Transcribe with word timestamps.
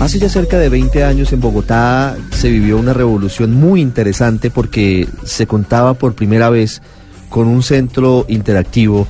Hace 0.00 0.18
ya 0.18 0.28
cerca 0.28 0.58
de 0.58 0.68
20 0.68 1.04
años 1.04 1.32
en 1.32 1.40
Bogotá 1.40 2.16
se 2.30 2.50
vivió 2.50 2.76
una 2.76 2.92
revolución 2.92 3.54
muy 3.54 3.80
interesante 3.80 4.50
porque 4.50 5.08
se 5.24 5.46
contaba 5.46 5.94
por 5.94 6.14
primera 6.14 6.50
vez 6.50 6.82
con 7.30 7.48
un 7.48 7.62
centro 7.62 8.26
interactivo 8.28 9.06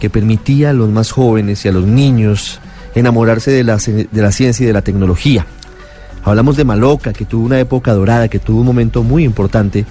que 0.00 0.10
permitía 0.10 0.70
a 0.70 0.72
los 0.72 0.88
más 0.88 1.12
jóvenes 1.12 1.64
y 1.64 1.68
a 1.68 1.72
los 1.72 1.86
niños 1.86 2.60
enamorarse 2.94 3.50
de 3.50 3.62
la, 3.62 3.76
de 3.76 4.22
la 4.22 4.32
ciencia 4.32 4.64
y 4.64 4.66
de 4.66 4.72
la 4.72 4.82
tecnología. 4.82 5.46
Hablamos 6.24 6.56
de 6.56 6.64
Maloca, 6.64 7.12
que 7.12 7.26
tuvo 7.26 7.44
una 7.44 7.60
época 7.60 7.92
dorada, 7.92 8.28
que 8.28 8.38
tuvo 8.38 8.60
un 8.60 8.66
momento 8.66 9.02
muy 9.02 9.24
importante, 9.24 9.84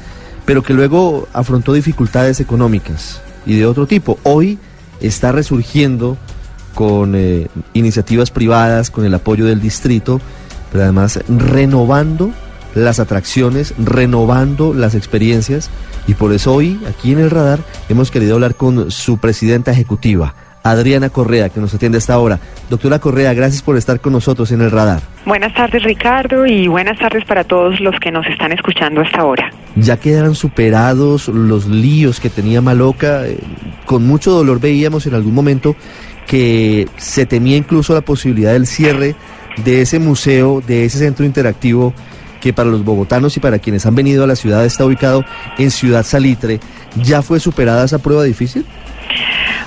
pero 0.46 0.64
que 0.64 0.74
luego 0.74 1.28
afrontó 1.34 1.72
dificultades 1.72 2.40
económicas 2.40 3.22
y 3.46 3.58
de 3.58 3.68
otro 3.68 3.86
tipo. 3.86 4.18
Hoy 4.24 4.58
está 5.02 5.32
resurgiendo 5.32 6.18
con 6.74 7.16
eh, 7.16 7.48
iniciativas 7.74 8.32
privadas, 8.32 8.90
con 8.90 9.06
el 9.06 9.14
apoyo 9.14 9.46
del 9.46 9.62
distrito, 9.62 10.22
pero 10.72 10.84
además 10.84 11.20
renovando 11.28 12.32
las 12.76 13.00
atracciones, 13.00 13.74
renovando 13.78 14.74
las 14.74 14.96
experiencias 14.96 15.70
y 16.08 16.14
por 16.14 16.34
eso 16.34 16.54
hoy 16.54 16.80
aquí 16.88 17.12
en 17.12 17.20
el 17.20 17.30
radar 17.30 17.60
hemos 17.90 18.12
querido 18.12 18.36
hablar 18.36 18.56
con 18.56 18.92
su 18.92 19.18
presidenta 19.18 19.72
ejecutiva, 19.72 20.34
Adriana 20.64 21.10
Correa, 21.10 21.50
que 21.50 21.60
nos 21.60 21.74
atiende 21.74 21.98
a 21.98 22.00
esta 22.00 22.18
hora. 22.20 22.40
Doctora 22.70 23.00
Correa, 23.00 23.34
gracias 23.34 23.62
por 23.62 23.78
estar 23.78 24.00
con 24.00 24.14
nosotros 24.14 24.52
en 24.52 24.62
el 24.62 24.72
radar. 24.72 25.02
Buenas 25.26 25.54
tardes 25.54 25.84
Ricardo 25.84 26.46
y 26.46 26.68
buenas 26.68 26.98
tardes 27.00 27.26
para 27.26 27.44
todos 27.44 27.80
los 27.80 28.00
que 28.00 28.12
nos 28.12 28.26
están 28.28 28.52
escuchando 28.52 29.02
hasta 29.02 29.22
ahora. 29.22 29.52
Ya 29.76 29.98
quedaron 29.98 30.36
superados 30.36 31.28
los 31.28 31.68
líos 31.68 32.20
que 32.20 32.30
tenía 32.30 32.62
Maloca. 32.62 33.28
Eh, 33.28 33.40
con 33.86 34.06
mucho 34.06 34.32
dolor 34.32 34.60
veíamos 34.60 35.06
en 35.08 35.16
algún 35.16 35.34
momento 35.34 35.76
que 36.28 36.88
se 36.98 37.26
temía 37.26 37.58
incluso 37.58 37.94
la 37.94 38.02
posibilidad 38.02 38.54
del 38.54 38.68
cierre 38.68 39.16
de 39.64 39.82
ese 39.82 40.00
museo, 40.00 40.62
de 40.62 40.86
ese 40.86 41.00
centro 41.00 41.26
interactivo 41.26 41.94
que 42.40 42.54
para 42.54 42.70
los 42.70 42.84
bogotanos 42.84 43.38
y 43.38 43.40
para 43.40 43.60
quienes 43.60 43.86
han 43.86 43.96
venido 43.96 44.24
a 44.24 44.28
la 44.28 44.36
ciudad 44.36 44.66
está 44.66 44.86
ubicado 44.86 45.24
en 45.58 45.72
Ciudad 45.72 46.04
Salitre. 46.04 46.60
¿Ya 46.96 47.22
fue 47.22 47.40
superada 47.40 47.86
esa 47.86 48.00
prueba 48.00 48.24
difícil? 48.24 48.66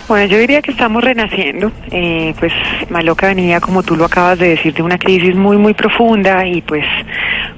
Bueno, 0.06 0.26
yo 0.26 0.38
diría 0.38 0.60
que 0.60 0.72
estamos 0.72 1.02
renaciendo. 1.02 1.72
Eh, 1.90 2.34
pues 2.38 2.52
Maloca 2.90 3.28
venía, 3.28 3.60
como 3.60 3.82
tú 3.82 3.96
lo 3.96 4.04
acabas 4.04 4.38
de 4.38 4.48
decir, 4.50 4.74
de 4.74 4.82
una 4.82 4.98
crisis 4.98 5.34
muy, 5.34 5.56
muy 5.56 5.72
profunda 5.72 6.46
y 6.46 6.60
pues 6.60 6.84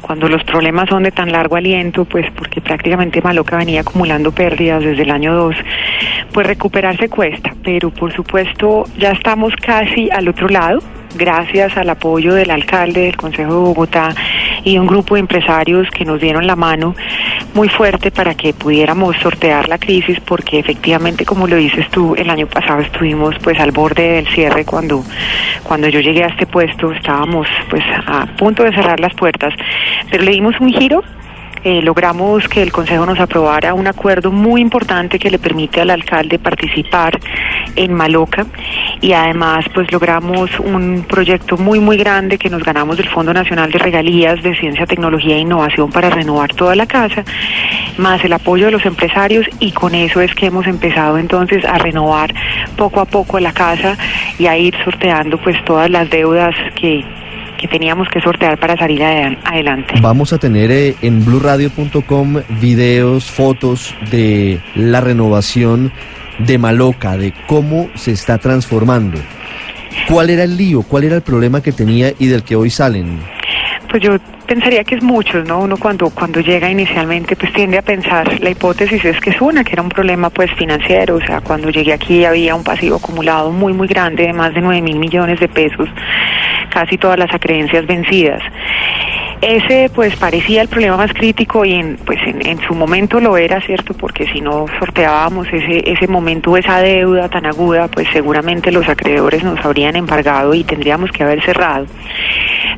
cuando 0.00 0.28
los 0.28 0.44
problemas 0.44 0.89
son 0.89 1.02
de 1.02 1.11
tan 1.11 1.33
largo 1.33 1.56
aliento, 1.56 2.05
pues 2.05 2.27
porque 2.36 2.61
prácticamente 2.61 3.20
Maloca 3.20 3.56
venía 3.56 3.80
acumulando 3.80 4.30
pérdidas 4.30 4.84
desde 4.84 5.02
el 5.02 5.11
año 5.11 5.34
2, 5.34 5.56
pues 6.37 6.48
recuperarse 6.48 7.09
cuesta. 7.09 7.55
Pero 7.65 7.89
por 7.89 8.12
supuesto 8.12 8.84
ya 8.98 9.12
estamos 9.12 9.55
casi 9.56 10.11
al 10.11 10.29
otro 10.29 10.48
lado 10.48 10.81
gracias 11.15 11.75
al 11.79 11.89
apoyo 11.89 12.34
del 12.34 12.51
alcalde 12.51 13.05
del 13.05 13.17
Consejo 13.17 13.55
de 13.55 13.59
Bogotá 13.59 14.15
y 14.62 14.77
un 14.77 14.87
grupo 14.87 15.14
de 15.14 15.20
empresarios 15.20 15.89
que 15.89 16.05
nos 16.05 16.20
dieron 16.20 16.47
la 16.47 16.55
mano 16.55 16.95
muy 17.55 17.70
fuerte 17.70 18.11
para 18.11 18.34
que 18.34 18.53
pudiéramos 18.53 19.17
sortear 19.17 19.67
la 19.70 19.79
crisis 19.79 20.20
porque 20.20 20.58
efectivamente 20.58 21.25
como 21.25 21.46
lo 21.46 21.57
dices 21.57 21.89
tú 21.89 22.14
el 22.17 22.29
año 22.29 22.46
pasado 22.46 22.83
estuvimos 22.83 23.35
pues 23.42 23.58
al 23.58 23.70
borde 23.70 24.07
del 24.17 24.27
cierre 24.27 24.67
cuando 24.67 25.02
cuando 25.63 25.89
yo 25.89 26.01
llegué 26.01 26.23
a 26.25 26.27
este 26.27 26.45
puesto 26.45 26.92
estábamos 26.92 27.48
pues 27.70 27.83
a 28.07 28.27
punto 28.36 28.63
de 28.63 28.73
cerrar 28.73 29.01
las 29.01 29.14
puertas 29.14 29.55
pero 30.11 30.23
le 30.23 30.33
dimos 30.33 30.55
un 30.61 30.70
giro 30.70 31.02
logramos 31.82 32.48
que 32.48 32.62
el 32.62 32.70
Consejo 32.70 33.04
nos 33.06 33.18
aprobara 33.18 33.74
un 33.74 33.88
acuerdo 33.88 34.30
muy 34.30 34.60
importante 34.60 35.18
que 35.18 35.30
le 35.30 35.38
permite 35.40 35.80
al 35.80 35.90
alcalde 35.90 36.38
participar 36.38 37.18
en 37.74 37.92
Maloca. 37.92 38.46
Y 39.00 39.12
además 39.12 39.64
pues 39.74 39.90
logramos 39.90 40.50
un 40.60 41.04
proyecto 41.08 41.56
muy 41.56 41.80
muy 41.80 41.96
grande 41.96 42.38
que 42.38 42.50
nos 42.50 42.62
ganamos 42.62 42.96
del 42.96 43.08
Fondo 43.08 43.34
Nacional 43.34 43.72
de 43.72 43.78
Regalías 43.78 44.42
de 44.44 44.54
Ciencia, 44.56 44.86
Tecnología 44.86 45.34
e 45.34 45.40
Innovación 45.40 45.90
para 45.90 46.08
renovar 46.08 46.54
toda 46.54 46.77
la 46.77 46.86
casa, 46.86 47.24
más 47.98 48.24
el 48.24 48.33
apoyo 48.33 48.66
de 48.66 48.72
los 48.72 48.86
empresarios. 48.86 49.46
Y 49.58 49.72
con 49.72 49.94
eso 49.94 50.20
es 50.20 50.33
que 50.34 50.46
hemos 50.46 50.68
empezado 50.68 51.18
entonces 51.18 51.64
a 51.64 51.78
renovar 51.78 52.33
poco 52.77 53.00
a 53.00 53.06
poco 53.06 53.40
la 53.40 53.52
casa 53.52 53.96
y 54.38 54.46
a 54.46 54.56
ir 54.56 54.74
sorteando 54.84 55.36
pues 55.38 55.56
todas 55.64 55.90
las 55.90 56.08
deudas 56.10 56.54
que 56.80 57.04
que 57.56 57.68
teníamos 57.68 58.08
que 58.08 58.20
sortear 58.20 58.58
para 58.58 58.77
salir 58.77 59.02
adelante. 59.02 59.94
Vamos 60.00 60.33
a 60.33 60.39
tener 60.39 60.70
eh, 60.70 60.94
en 61.02 61.24
blurradio.com 61.24 62.36
videos, 62.61 63.30
fotos 63.30 63.94
de 64.11 64.61
la 64.74 65.00
renovación 65.00 65.92
de 66.39 66.58
Maloca, 66.58 67.16
de 67.16 67.33
cómo 67.46 67.89
se 67.95 68.12
está 68.12 68.39
transformando. 68.39 69.18
¿Cuál 70.08 70.30
era 70.30 70.45
el 70.45 70.56
lío? 70.56 70.83
¿Cuál 70.83 71.05
era 71.05 71.16
el 71.16 71.22
problema 71.22 71.62
que 71.62 71.72
tenía 71.72 72.12
y 72.18 72.27
del 72.27 72.42
que 72.42 72.56
hoy 72.56 72.70
salen? 72.70 73.18
Pues 73.90 74.02
yo 74.02 74.16
pensaría 74.46 74.84
que 74.84 74.95
es 74.95 75.02
muchos, 75.02 75.46
¿no? 75.46 75.61
Uno 75.61 75.77
cuando 75.77 76.11
cuando 76.11 76.40
llega 76.40 76.70
inicialmente 76.70 77.36
pues 77.36 77.52
tiende 77.52 77.79
a 77.79 77.83
pensar, 77.83 78.40
la 78.40 78.51
hipótesis 78.51 79.05
es 79.05 79.20
que 79.20 79.30
es 79.30 79.40
una, 79.40 79.64
que 79.64 79.73
era 79.73 79.83
un 79.83 79.89
problema 79.89 80.30
pues 80.30 80.51
financiero, 80.55 81.17
o 81.17 81.20
sea, 81.20 81.40
cuando 81.40 81.70
llegué 81.70 81.92
aquí 81.92 82.24
había 82.24 82.55
un 82.55 82.64
pasivo 82.64 82.96
acumulado 82.96 83.51
muy 83.51 83.73
muy 83.73 83.89
grande 83.89 84.27
de 84.27 84.33
más 84.33 84.55
de 84.55 84.61
9 84.61 84.80
mil 84.83 84.98
millones 84.98 85.40
de 85.40 85.48
pesos, 85.48 85.89
casi 86.70 86.96
todas 86.96 87.18
las 87.18 87.33
acreencias 87.34 87.86
vencidas. 87.86 88.42
Ese 89.42 89.90
pues 89.95 90.17
parecía 90.17 90.63
el 90.63 90.68
problema 90.68 90.96
más 90.96 91.13
crítico 91.13 91.64
y 91.64 91.74
en, 91.74 91.96
pues 92.07 92.18
en, 92.24 92.58
su 92.67 92.74
momento 92.74 93.20
lo 93.20 93.36
era, 93.36 93.61
¿cierto? 93.61 93.92
Porque 93.92 94.27
si 94.33 94.40
no 94.40 94.64
sorteábamos 94.78 95.46
ese, 95.52 95.90
ese 95.90 96.08
momento, 96.08 96.57
esa 96.57 96.80
deuda 96.80 97.28
tan 97.28 97.45
aguda, 97.45 97.86
pues 97.89 98.08
seguramente 98.13 98.73
los 98.73 98.89
acreedores 98.89 99.45
nos 99.45 99.63
habrían 99.63 99.95
embargado 99.95 100.55
y 100.55 100.64
tendríamos 100.64 101.11
que 101.13 101.23
haber 101.23 101.45
cerrado. 101.45 101.86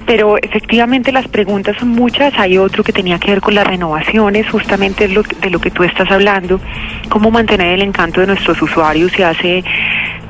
Pero 0.06 0.38
efectivamente 0.38 1.12
las 1.12 1.28
preguntas 1.28 1.76
son 1.78 1.90
muchas. 1.90 2.32
Hay 2.38 2.58
otro 2.58 2.82
que 2.82 2.92
tenía 2.92 3.18
que 3.18 3.30
ver 3.30 3.40
con 3.40 3.54
las 3.54 3.66
renovaciones, 3.66 4.48
justamente 4.48 5.04
es 5.04 5.12
lo, 5.12 5.22
de 5.22 5.50
lo 5.50 5.60
que 5.60 5.70
tú 5.70 5.84
estás 5.84 6.10
hablando, 6.10 6.60
cómo 7.08 7.30
mantener 7.30 7.74
el 7.74 7.82
encanto 7.82 8.20
de 8.20 8.28
nuestros 8.28 8.60
usuarios 8.62 9.12
se 9.12 9.24
hace 9.24 9.64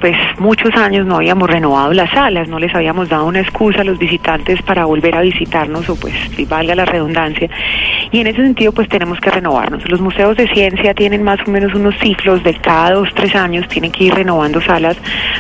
pues 0.01 0.17
muchos 0.39 0.75
años 0.77 1.07
no 1.07 1.17
habíamos 1.17 1.49
renovado 1.49 1.93
las 1.93 2.11
salas, 2.11 2.49
no 2.49 2.59
les 2.59 2.75
habíamos 2.75 3.09
dado 3.09 3.27
una 3.27 3.41
excusa 3.41 3.81
a 3.81 3.85
los 3.85 3.99
visitantes 3.99 4.63
para 4.63 4.85
volver 4.85 5.17
a 5.17 5.23
visitarnos 5.23 5.89
o 5.89 5.97
pues 5.97 6.15
si 6.37 6.45
valga 6.45 6.75
la 6.75 6.85
redundancia. 6.85 7.49
Y 8.11 8.21
en 8.21 8.29
ese 8.29 8.43
sentido 8.43 8.73
pues 8.73 8.89
tenemos 8.89 9.19
que 9.21 9.31
renovarnos. 9.31 9.89
Los 9.89 10.01
museos 10.01 10.37
de 10.37 10.49
ciencia 10.49 10.95
tienen 10.95 11.23
más 11.23 11.41
o 11.47 11.51
menos 11.51 11.75
unos 11.75 11.97
ciclos 11.99 12.43
de 12.45 12.55
cada 12.55 12.93
dos, 12.93 13.09
tres 13.15 13.35
años, 13.35 13.67
tienen 13.69 13.91
que 13.91 14.05
ir 14.05 14.15
renovando 14.15 14.61
salas 14.61 14.97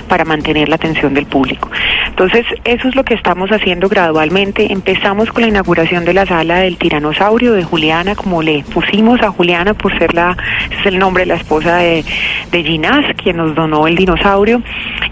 para 0.08 0.24
mantener 0.24 0.68
la 0.68 0.76
atención 0.76 1.14
del 1.14 1.26
público. 1.26 1.70
Entonces 2.08 2.44
eso 2.64 2.88
es 2.88 2.96
lo 2.96 3.04
que 3.04 3.14
estamos 3.14 3.50
haciendo 3.50 3.88
gradualmente. 3.88 4.72
Empezamos 4.72 5.30
con 5.30 5.42
la 5.42 5.48
inauguración 5.48 6.04
de 6.04 6.14
la 6.14 6.26
sala 6.26 6.58
del 6.58 6.76
tiranosaurio 6.78 7.52
de 7.52 7.62
Juliana, 7.62 8.14
como 8.14 8.42
le 8.42 8.64
pusimos 8.64 9.22
a 9.22 9.30
Juliana 9.30 9.74
por 9.74 9.96
ser 9.98 10.14
la, 10.14 10.36
es 10.70 10.86
el 10.86 10.98
nombre 10.98 11.22
de 11.22 11.26
la 11.26 11.36
esposa 11.36 11.76
de, 11.76 12.04
de 12.50 12.64
Ginás, 12.64 13.04
quien 13.22 13.36
nos 13.36 13.54
donó 13.54 13.86
el 13.86 13.94
dinosaurio 13.96 14.47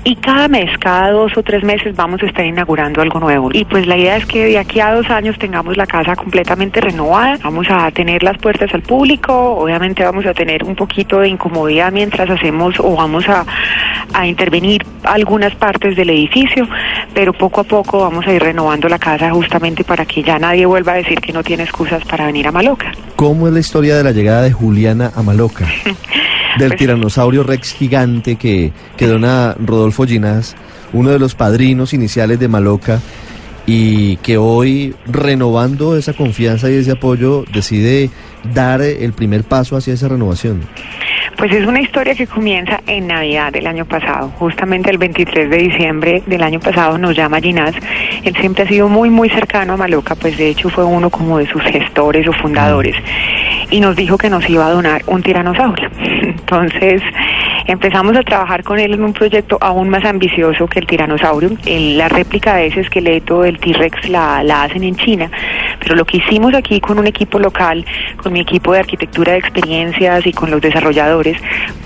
y 0.05 0.17
cada 0.17 0.49
mes, 0.49 0.71
cada 0.79 1.11
dos 1.11 1.37
o 1.37 1.43
tres 1.43 1.65
meses 1.65 1.95
vamos 1.97 2.23
a 2.23 2.27
estar 2.27 2.45
inaugurando 2.45 3.03
algo 3.03 3.21
nuevo. 3.21 3.51
Y 3.53 3.65
pues 3.65 3.87
la 3.87 3.97
idea 3.97 4.17
es 4.17 4.27
que 4.27 4.45
de 4.47 4.59
aquí 4.59 4.81
a 4.81 4.95
dos 4.95 5.09
años 5.11 5.39
tengamos 5.39 5.77
la 5.77 5.87
casa 5.87 6.15
completamente 6.15 6.81
renovada, 6.81 7.39
vamos 7.43 7.67
a 7.71 7.91
tener 7.91 8.23
las 8.23 8.39
puertas 8.39 8.73
al 8.73 8.83
público, 8.83 9.33
obviamente 9.57 10.05
vamos 10.05 10.27
a 10.27 10.35
tener 10.35 10.65
un 10.65 10.75
poquito 10.75 11.21
de 11.21 11.29
incomodidad 11.29 11.93
mientras 11.93 12.31
hacemos 12.31 12.79
o 12.79 12.95
vamos 12.95 13.29
a, 13.29 13.45
a 14.13 14.27
intervenir 14.27 14.85
algunas 15.03 15.55
partes 15.55 15.97
del 15.97 16.11
edificio, 16.11 16.69
pero 17.15 17.33
poco 17.33 17.63
a 17.63 17.65
poco 17.65 18.01
vamos 18.01 18.27
a 18.27 18.33
ir 18.33 18.43
renovando 18.43 18.89
la 18.89 18.99
casa 18.99 19.31
justamente 19.31 19.85
para 19.85 20.05
que 20.05 20.23
ya 20.23 20.39
nadie 20.39 20.67
vuelva 20.67 20.93
a 20.93 20.97
decir 20.97 21.21
que 21.21 21.33
no 21.33 21.43
tiene 21.43 21.65
excusas 21.65 22.05
para 22.05 22.27
venir 22.27 22.47
a 22.47 22.53
Maloca. 22.53 22.93
¿Cómo 23.17 23.49
es 23.49 23.53
la 23.53 23.61
historia 23.61 23.97
de 23.97 24.05
la 24.05 24.13
llegada 24.13 24.43
de 24.43 24.53
Juliana 24.53 25.13
a 25.15 25.23
Maloca? 25.23 25.67
del 26.59 26.71
pues 26.71 26.79
tiranosaurio 26.79 27.43
Rex 27.43 27.73
gigante 27.73 28.37
que, 28.37 28.73
que 28.97 29.07
dona 29.07 29.55
Rodolfo 29.59 30.07
Ginás, 30.07 30.57
uno 30.93 31.11
de 31.11 31.19
los 31.19 31.35
padrinos 31.35 31.93
iniciales 31.93 32.39
de 32.39 32.49
Maloca, 32.49 33.01
y 33.67 34.17
que 34.19 34.39
hoy, 34.39 34.95
renovando 35.07 35.97
esa 35.97 36.13
confianza 36.13 36.71
y 36.71 36.75
ese 36.75 36.93
apoyo, 36.93 37.45
decide 37.53 38.11
dar 38.55 38.81
el 38.81 39.13
primer 39.13 39.43
paso 39.43 39.77
hacia 39.77 39.95
esa 39.95 40.09
renovación. 40.09 40.61
Pues 41.37 41.53
es 41.53 41.67
una 41.67 41.83
historia 41.83 42.15
que 42.15 42.27
comienza 42.27 42.81
en 42.87 43.09
Navidad 43.09 43.53
del 43.53 43.67
año 43.67 43.85
pasado. 43.85 44.31
Justamente 44.39 44.91
el 44.91 44.97
23 44.97 45.51
de 45.51 45.57
diciembre 45.59 46.23
del 46.25 46.43
año 46.43 46.61
pasado 46.61 46.97
nos 46.97 47.15
llama 47.15 47.41
Ginás. 47.41 47.75
Él 48.23 48.35
siempre 48.37 48.65
ha 48.65 48.69
sido 48.69 48.89
muy, 48.89 49.11
muy 49.11 49.29
cercano 49.29 49.75
a 49.75 49.77
Maloca, 49.77 50.15
pues 50.15 50.39
de 50.39 50.49
hecho 50.49 50.71
fue 50.71 50.85
uno 50.85 51.11
como 51.11 51.39
de 51.39 51.47
sus 51.47 51.63
gestores 51.63 52.27
o 52.27 52.33
fundadores. 52.33 52.97
Y 53.71 53.81
nos 53.81 53.97
dijo 53.97 54.17
que 54.19 54.31
nos 54.31 54.49
iba 54.49 54.67
a 54.67 54.71
donar 54.71 55.03
un 55.07 55.23
tiranosaurio. 55.23 55.91
Entonces 55.99 57.03
empezamos 57.67 58.17
a 58.17 58.23
trabajar 58.23 58.63
con 58.63 58.79
él 58.79 58.95
en 58.95 59.03
un 59.03 59.13
proyecto 59.13 59.59
aún 59.61 59.89
más 59.89 60.05
ambicioso 60.05 60.67
que 60.67 60.79
el 60.79 60.87
tiranosaurio. 60.87 61.51
La 61.67 62.09
réplica 62.09 62.57
de 62.57 62.67
ese 62.67 62.81
esqueleto 62.81 63.43
del 63.43 63.59
T-Rex 63.59 64.09
la, 64.09 64.43
la 64.43 64.65
hacen 64.65 64.83
en 64.85 64.97
China. 64.97 65.31
Pero 65.81 65.95
lo 65.95 66.05
que 66.05 66.19
hicimos 66.19 66.55
aquí 66.55 66.81
con 66.81 66.99
un 66.99 67.07
equipo 67.07 67.39
local, 67.39 67.85
con 68.17 68.33
mi 68.33 68.41
equipo 68.41 68.73
de 68.73 68.81
arquitectura 68.81 69.33
de 69.33 69.39
experiencias 69.39 70.27
y 70.27 70.33
con 70.33 70.51
los 70.51 70.61
desarrolladores, 70.61 71.37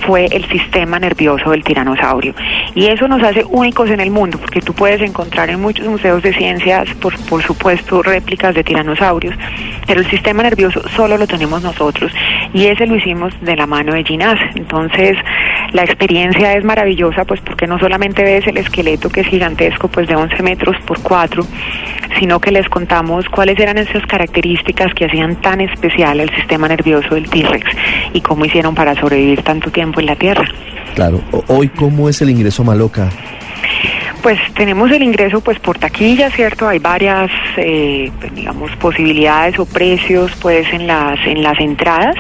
fue 0.07 0.27
el 0.27 0.45
sistema 0.47 0.99
nervioso 0.99 1.51
del 1.51 1.65
tiranosaurio. 1.65 2.35
Y 2.75 2.87
eso 2.87 3.09
nos 3.09 3.23
hace 3.23 3.45
únicos 3.45 3.91
en 3.91 4.01
el 4.01 4.11
mundo, 4.11 4.39
porque 4.39 4.61
tú 4.61 4.73
puedes 4.73 5.01
encontrar 5.01 5.51
en 5.51 5.61
muchos 5.61 5.87
museos 5.87 6.23
de 6.23 6.33
ciencias, 6.33 6.89
por, 6.95 7.19
por 7.27 7.43
supuesto, 7.43 8.03
réplicas 8.03 8.55
de 8.55 8.65
tiranosaurios, 8.65 9.35
pero 9.87 10.01
el 10.01 10.11
sistema 10.11 10.43
nervioso 10.43 10.83
solo 10.91 11.17
lo 11.17 11.27
tenemos 11.27 11.63
nosotros. 11.63 12.13
Y 12.53 12.67
ese 12.67 12.87
lo 12.87 12.97
hicimos 12.97 13.33
de 13.41 13.57
la 13.57 13.67
mano 13.67 13.93
de 13.95 14.05
Ginás. 14.05 14.39
Entonces, 14.55 15.17
la 15.73 15.83
experiencia 15.83 16.55
es 16.55 16.65
maravillosa, 16.65 17.25
pues 17.25 17.41
porque 17.41 17.67
no 17.67 17.79
solamente 17.79 18.23
ves 18.23 18.47
el 18.47 18.57
esqueleto 18.57 19.09
que 19.09 19.21
es 19.21 19.27
gigantesco, 19.27 19.89
pues 19.89 20.09
de 20.09 20.17
11 20.17 20.43
metros 20.43 20.77
por 20.87 21.01
4, 21.01 21.47
sino 22.19 22.41
que 22.41 22.51
les 22.51 22.69
contamos 22.69 23.29
cuáles 23.29 23.59
eran 23.59 23.79
esas 23.79 24.05
características 24.07 24.93
que 24.95 25.07
hacían 25.07 25.41
tan 25.41 25.61
especial 25.61 26.21
el 26.21 26.31
sistema 26.35 26.69
nervioso 26.69 27.15
del 27.15 27.29
T-Rex 27.29 27.67
y 28.13 28.21
cómo 28.21 28.45
hicieron 28.45 28.75
para 28.75 28.95
sobrevivir 28.95 29.43
tanto 29.43 29.71
tiempo 29.71 30.01
en 30.01 30.07
la 30.07 30.17
Tierra. 30.17 30.45
Claro. 30.95 31.23
Hoy, 31.47 31.69
¿cómo 31.69 32.09
es 32.09 32.21
el 32.21 32.31
ingreso 32.31 32.65
Maloca? 32.65 33.09
Pues 34.23 34.39
tenemos 34.55 34.91
el 34.91 35.03
ingreso 35.03 35.41
pues 35.41 35.59
por 35.59 35.79
taquilla, 35.79 36.31
¿cierto? 36.31 36.69
Hay 36.69 36.79
varias, 36.79 37.31
eh, 37.57 38.11
pues, 38.21 38.35
digamos, 38.35 38.71
posibilidades 38.77 39.59
o 39.59 39.65
precios 39.65 40.33
pues 40.43 40.71
en 40.75 40.87
las, 40.87 41.19
en 41.27 41.43
las 41.43 41.59
entradas, 41.59 42.17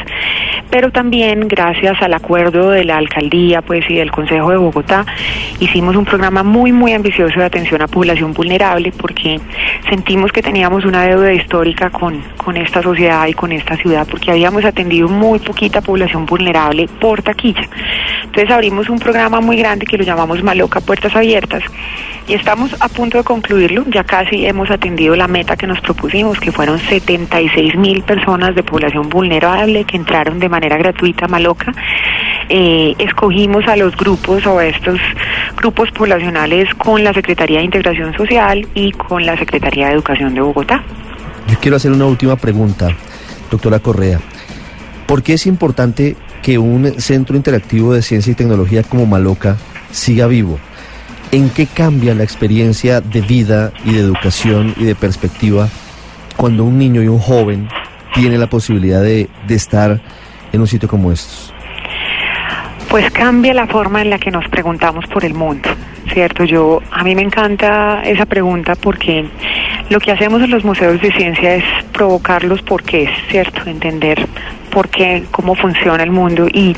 pero 0.70 0.90
también 0.90 1.48
gracias 1.48 2.00
al 2.00 2.14
acuerdo 2.14 2.70
de 2.70 2.84
la 2.84 2.96
alcaldía 2.96 3.62
pues 3.62 3.88
y 3.90 3.96
del 3.96 4.10
Consejo 4.10 4.50
de 4.50 4.56
Bogotá 4.56 5.04
hicimos 5.58 5.96
un 5.96 6.04
programa 6.04 6.42
muy 6.42 6.72
muy 6.72 6.92
ambicioso 6.92 7.38
de 7.38 7.44
atención 7.44 7.82
a 7.82 7.88
población 7.88 8.32
vulnerable 8.32 8.92
porque 8.92 9.40
sentimos 9.88 10.32
que 10.32 10.42
teníamos 10.42 10.84
una 10.84 11.04
deuda 11.04 11.32
histórica 11.32 11.90
con, 11.90 12.22
con 12.36 12.56
esta 12.56 12.82
sociedad 12.82 13.26
y 13.26 13.34
con 13.34 13.52
esta 13.52 13.76
ciudad 13.76 14.06
porque 14.08 14.30
habíamos 14.30 14.64
atendido 14.64 15.08
muy 15.08 15.38
poquita 15.40 15.80
población 15.80 16.26
vulnerable 16.26 16.88
por 17.00 17.22
taquilla. 17.22 17.68
Entonces 18.24 18.50
abrimos 18.50 18.88
un 18.88 18.98
programa 18.98 19.40
muy 19.40 19.56
grande 19.56 19.86
que 19.86 19.98
lo 19.98 20.04
llamamos 20.04 20.42
Maloca 20.42 20.80
Puertas 20.80 21.14
Abiertas 21.16 21.64
y 22.28 22.34
estamos 22.34 22.76
a 22.80 22.88
punto 22.88 23.18
de 23.18 23.24
concluirlo. 23.24 23.84
Ya 23.88 24.04
casi 24.04 24.46
hemos 24.46 24.70
atendido 24.70 25.16
la 25.16 25.26
meta 25.26 25.56
que 25.56 25.66
nos 25.66 25.80
propusimos, 25.80 26.38
que 26.38 26.52
fueron 26.52 26.78
76 26.78 27.74
mil 27.76 28.02
personas 28.02 28.54
de 28.54 28.62
población 28.62 29.08
vulnerable 29.08 29.84
que 29.84 29.96
entraron 29.96 30.38
de 30.38 30.48
manera 30.48 30.59
gratuita 30.68 31.26
a 31.26 31.28
Maloca. 31.28 31.72
Eh, 32.48 32.94
escogimos 32.98 33.66
a 33.68 33.76
los 33.76 33.96
grupos 33.96 34.44
o 34.46 34.58
a 34.58 34.66
estos 34.66 34.98
grupos 35.56 35.90
poblacionales 35.92 36.72
con 36.74 37.04
la 37.04 37.12
Secretaría 37.12 37.58
de 37.58 37.64
Integración 37.64 38.12
Social 38.16 38.66
y 38.74 38.92
con 38.92 39.24
la 39.24 39.36
Secretaría 39.36 39.86
de 39.86 39.94
Educación 39.94 40.34
de 40.34 40.40
Bogotá. 40.40 40.82
Yo 41.48 41.58
quiero 41.60 41.76
hacer 41.76 41.92
una 41.92 42.06
última 42.06 42.36
pregunta, 42.36 42.88
doctora 43.50 43.78
Correa. 43.78 44.20
¿Por 45.06 45.22
qué 45.22 45.34
es 45.34 45.46
importante 45.46 46.16
que 46.42 46.58
un 46.58 47.00
centro 47.00 47.36
interactivo 47.36 47.92
de 47.94 48.02
ciencia 48.02 48.32
y 48.32 48.34
tecnología 48.34 48.82
como 48.82 49.06
Maloca 49.06 49.56
siga 49.90 50.26
vivo? 50.26 50.58
¿En 51.32 51.50
qué 51.50 51.66
cambia 51.66 52.14
la 52.14 52.24
experiencia 52.24 53.00
de 53.00 53.20
vida 53.20 53.72
y 53.84 53.92
de 53.92 54.00
educación 54.00 54.74
y 54.76 54.84
de 54.84 54.94
perspectiva 54.94 55.68
cuando 56.36 56.64
un 56.64 56.78
niño 56.78 57.02
y 57.02 57.08
un 57.08 57.18
joven 57.18 57.68
tiene 58.14 58.38
la 58.38 58.48
posibilidad 58.48 59.02
de, 59.02 59.28
de 59.46 59.54
estar 59.54 60.00
en 60.52 60.60
un 60.60 60.66
sitio 60.66 60.88
como 60.88 61.12
estos? 61.12 61.52
Pues 62.88 63.10
cambia 63.12 63.54
la 63.54 63.66
forma 63.66 64.02
en 64.02 64.10
la 64.10 64.18
que 64.18 64.30
nos 64.30 64.48
preguntamos 64.48 65.06
por 65.06 65.24
el 65.24 65.34
mundo, 65.34 65.68
¿cierto? 66.12 66.44
Yo, 66.44 66.80
a 66.90 67.04
mí 67.04 67.14
me 67.14 67.22
encanta 67.22 68.02
esa 68.04 68.26
pregunta 68.26 68.74
porque 68.74 69.28
lo 69.90 70.00
que 70.00 70.10
hacemos 70.10 70.42
en 70.42 70.50
los 70.50 70.64
museos 70.64 71.00
de 71.00 71.12
ciencia 71.12 71.54
es 71.54 71.64
provocar 71.92 72.42
los 72.44 72.62
porqués, 72.62 73.10
¿cierto? 73.28 73.68
Entender 73.68 74.26
por 74.70 74.88
qué, 74.88 75.24
cómo 75.30 75.54
funciona 75.54 76.02
el 76.02 76.10
mundo 76.10 76.48
y 76.48 76.74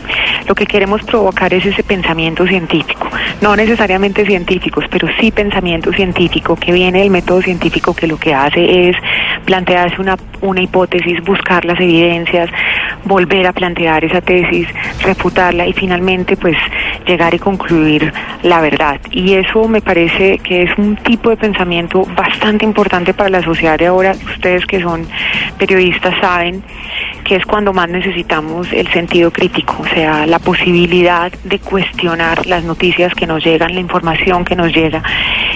lo 0.49 0.55
que 0.55 0.67
queremos 0.67 1.03
provocar 1.03 1.53
es 1.55 1.65
ese 1.65 1.83
pensamiento 1.83 2.47
científico, 2.47 3.09
no 3.41 3.55
necesariamente 3.55 4.27
científicos, 4.27 4.85
pero 4.91 5.09
sí 5.21 5.31
pensamiento 5.31 5.93
científico 5.93 6.57
que 6.57 6.73
viene 6.73 7.01
del 7.01 7.11
método 7.11 7.43
científico 7.43 7.95
que 7.95 8.07
lo 8.07 8.17
que 8.17 8.35
hace 8.35 8.89
es 8.89 8.97
plantearse 9.45 10.01
una, 10.01 10.17
una 10.41 10.61
hipótesis, 10.61 11.23
buscar 11.25 11.65
las 11.65 11.79
evidencias, 11.81 12.51
volver 13.05 13.47
a 13.47 13.53
plantear 13.53 14.05
esa 14.05 14.21
tesis, 14.21 14.69
refutarla 15.03 15.67
y 15.67 15.73
finalmente 15.73 16.37
pues 16.37 16.57
llegar 17.07 17.35
y 17.35 17.39
concluir 17.39 18.13
la 18.43 18.61
verdad. 18.61 19.01
Y 19.11 19.35
eso 19.35 19.69
me 19.69 19.81
parece 19.81 20.39
que 20.39 20.63
es 20.63 20.79
un 20.79 20.97
tipo 20.97 21.31
de 21.31 21.37
pensamiento 21.37 22.05
bastante 22.17 22.65
importante 22.65 23.15
para 23.15 23.31
la 23.31 23.43
sociedad 23.43 23.79
de 23.79 23.87
ahora. 23.87 24.15
Ustedes 24.35 24.67
que 24.67 24.81
son 24.81 25.07
periodistas 25.59 26.15
saben 26.21 26.63
que 27.25 27.37
es 27.37 27.47
cuando 27.47 27.73
más 27.73 27.89
necesitamos 27.89 28.73
el 28.73 28.89
sentido 28.89 29.31
crítico, 29.31 29.77
o 29.81 29.87
sea, 29.87 30.27
la 30.27 30.39
posibilidad 30.39 31.33
de 31.45 31.59
cuestionar 31.59 32.47
las 32.47 32.65
noticias 32.65 33.15
que 33.15 33.27
nos 33.27 33.45
llegan, 33.45 33.75
la 33.75 33.81
información 33.81 34.45
que 34.45 34.57
nos 34.57 34.73
llega. 34.75 35.03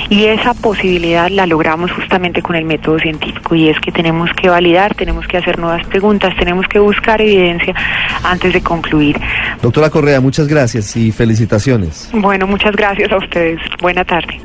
Y 0.09 0.27
esa 0.27 0.55
posibilidad 0.55 1.29
la 1.31 1.47
logramos 1.47 1.91
justamente 1.93 2.43
con 2.43 2.57
el 2.57 2.65
método 2.65 2.99
científico 2.99 3.55
y 3.55 3.69
es 3.69 3.79
que 3.81 3.91
tenemos 3.91 4.31
que 4.41 4.49
validar, 4.49 4.95
tenemos 4.95 5.27
que 5.27 5.37
hacer 5.37 5.59
nuevas 5.59 5.85
preguntas, 5.87 6.35
tenemos 6.39 6.67
que 6.69 6.79
buscar 6.79 7.21
evidencia 7.21 7.75
antes 8.23 8.53
de 8.53 8.63
concluir. 8.63 9.19
Doctora 9.61 9.91
Correa, 9.91 10.21
muchas 10.21 10.47
gracias 10.47 10.97
y 10.97 11.11
felicitaciones. 11.11 12.09
Bueno, 12.13 12.47
muchas 12.47 12.75
gracias 12.77 13.11
a 13.11 13.17
ustedes. 13.17 13.61
Buena 13.81 14.05
tarde. 14.05 14.41